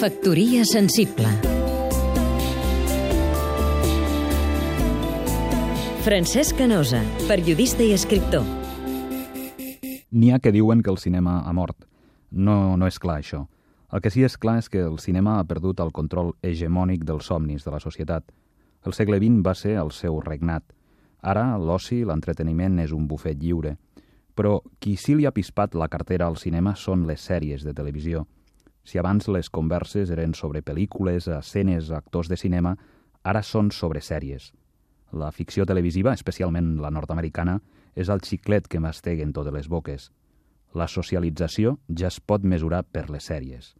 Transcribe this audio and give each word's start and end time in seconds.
Factoria 0.00 0.64
sensible 0.64 1.28
Francesc 6.00 6.56
Canosa, 6.56 7.02
periodista 7.28 7.84
i 7.84 7.90
escriptor 7.92 8.46
N'hi 10.16 10.30
ha 10.32 10.38
que 10.40 10.54
diuen 10.56 10.80
que 10.80 10.88
el 10.88 10.96
cinema 10.96 11.42
ha 11.44 11.52
mort. 11.52 11.84
No, 12.30 12.78
no 12.80 12.88
és 12.88 12.96
clar, 12.96 13.18
això. 13.20 13.42
El 13.92 14.00
que 14.00 14.08
sí 14.08 14.24
és 14.24 14.38
clar 14.40 14.56
és 14.62 14.72
que 14.72 14.80
el 14.80 14.96
cinema 15.04 15.36
ha 15.36 15.44
perdut 15.44 15.84
el 15.84 15.92
control 15.92 16.32
hegemònic 16.40 17.04
dels 17.04 17.28
somnis 17.28 17.68
de 17.68 17.76
la 17.76 17.84
societat. 17.84 18.24
El 18.88 18.96
segle 18.96 19.20
XX 19.20 19.44
va 19.44 19.52
ser 19.52 19.76
el 19.84 19.92
seu 19.92 20.16
regnat. 20.24 20.64
Ara 21.20 21.58
l'oci, 21.60 22.06
l'entreteniment 22.08 22.80
és 22.80 22.96
un 22.96 23.04
bufet 23.04 23.36
lliure. 23.36 23.76
Però 24.32 24.62
qui 24.80 24.96
sí 24.96 25.20
li 25.20 25.28
ha 25.28 25.36
pispat 25.36 25.76
la 25.76 25.92
cartera 25.92 26.32
al 26.32 26.40
cinema 26.40 26.72
són 26.72 27.04
les 27.04 27.20
sèries 27.20 27.68
de 27.68 27.76
televisió. 27.76 28.24
Si 28.84 28.98
abans 28.98 29.28
les 29.28 29.50
converses 29.50 30.10
eren 30.10 30.34
sobre 30.34 30.62
pel·lícules, 30.62 31.28
escenes, 31.28 31.90
actors 31.90 32.28
de 32.28 32.36
cinema, 32.36 32.76
ara 33.22 33.42
són 33.42 33.70
sobre 33.70 34.00
sèries. 34.00 34.52
La 35.12 35.30
ficció 35.32 35.66
televisiva, 35.66 36.14
especialment 36.14 36.76
la 36.80 36.90
nord-americana, 36.90 37.60
és 37.94 38.08
el 38.08 38.22
xiclet 38.22 38.68
que 38.70 38.80
masteguen 38.80 39.32
totes 39.34 39.52
les 39.52 39.68
boques. 39.68 40.10
La 40.74 40.86
socialització 40.86 41.78
ja 41.88 42.08
es 42.08 42.20
pot 42.20 42.44
mesurar 42.46 42.84
per 42.86 43.08
les 43.10 43.26
sèries. 43.26 43.74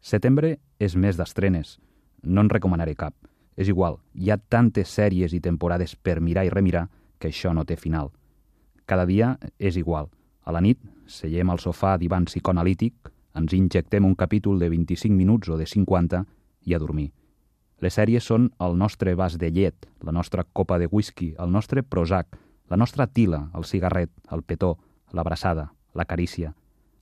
Setembre 0.00 0.56
és 0.78 0.94
mes 0.96 1.18
d'estrenes. 1.18 1.78
No 2.22 2.42
en 2.42 2.50
recomanaré 2.50 2.94
cap. 2.94 3.14
És 3.56 3.68
igual, 3.68 3.98
hi 4.14 4.30
ha 4.30 4.38
tantes 4.38 4.88
sèries 4.88 5.34
i 5.34 5.40
temporades 5.40 5.94
per 5.96 6.20
mirar 6.20 6.46
i 6.46 6.50
remirar 6.50 6.88
que 7.18 7.28
això 7.28 7.52
no 7.54 7.66
té 7.66 7.76
final. 7.76 8.10
Cada 8.86 9.04
dia 9.06 9.36
és 9.58 9.76
igual. 9.76 10.08
A 10.42 10.54
la 10.54 10.62
nit, 10.62 10.80
seiem 11.06 11.50
al 11.50 11.60
sofà 11.62 11.96
divan 11.98 12.24
psicoanalític, 12.26 13.11
ens 13.34 13.52
injectem 13.52 14.04
un 14.04 14.14
capítol 14.14 14.58
de 14.58 14.68
25 14.68 15.14
minuts 15.16 15.48
o 15.48 15.56
de 15.56 15.66
50 15.66 16.24
i 16.66 16.74
a 16.74 16.78
dormir. 16.78 17.12
Les 17.82 17.96
sèries 17.98 18.24
són 18.24 18.50
el 18.62 18.76
nostre 18.78 19.14
vas 19.18 19.38
de 19.38 19.50
llet, 19.50 19.88
la 20.02 20.12
nostra 20.12 20.44
copa 20.44 20.78
de 20.78 20.86
whisky, 20.86 21.32
el 21.38 21.50
nostre 21.50 21.82
Prozac, 21.82 22.38
la 22.70 22.76
nostra 22.76 23.06
tila, 23.06 23.50
el 23.58 23.64
cigarret, 23.64 24.10
el 24.30 24.42
petó, 24.42 24.76
l'abraçada, 25.12 25.72
la 25.94 26.04
carícia, 26.04 26.54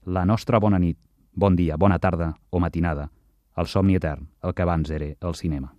la 0.05 0.25
nostra 0.25 0.59
bona 0.59 0.79
nit, 0.79 0.97
bon 1.33 1.55
dia, 1.55 1.77
bona 1.77 1.99
tarda 1.99 2.33
o 2.49 2.59
matinada, 2.59 3.11
el 3.55 3.67
somni 3.67 3.95
etern, 3.95 4.27
el 4.41 4.55
que 4.55 4.65
abans 4.65 4.89
era 4.89 5.13
el 5.21 5.35
cinema. 5.35 5.75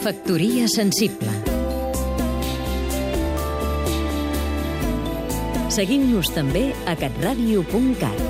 Factoria 0.00 0.68
sensible 0.68 1.60
Seguim-nos 5.70 6.32
també 6.34 6.70
a 6.90 6.96
catradio.cat 6.98 8.29